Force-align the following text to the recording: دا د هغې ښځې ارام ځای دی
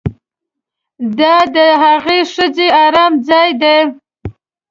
دا 1.19 1.35
د 1.55 1.57
هغې 1.83 2.19
ښځې 2.33 2.67
ارام 2.83 3.13
ځای 3.27 3.49
دی 3.61 3.77